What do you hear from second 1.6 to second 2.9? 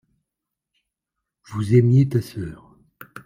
aimiez ta sœur.